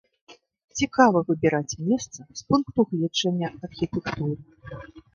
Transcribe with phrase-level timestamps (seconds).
[0.79, 4.35] Цікава выбіраць месца з пункту гледжання архітэктуры.